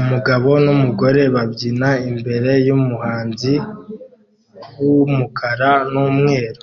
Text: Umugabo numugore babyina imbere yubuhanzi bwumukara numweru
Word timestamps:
Umugabo 0.00 0.50
numugore 0.64 1.22
babyina 1.34 1.88
imbere 2.10 2.50
yubuhanzi 2.66 3.52
bwumukara 4.66 5.70
numweru 5.92 6.50